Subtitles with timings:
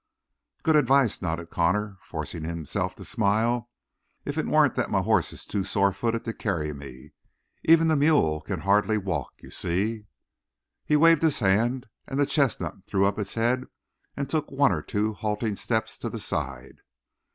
[0.63, 3.69] "Good advice," nodded Connor, forcing himself to smile,
[4.25, 7.11] "if it weren't that my horse is too sore footed to carry me.
[7.65, 10.07] Even the mule can hardly walk you see."
[10.83, 13.65] He waved his hand and the chestnut threw up its head
[14.17, 16.79] and took one or two halting steps to the side.